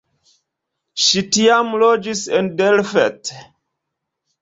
Ŝi 1.09 1.23
tiam 1.37 1.71
loĝis 1.83 2.25
en 2.41 2.53
Delft. 2.65 3.35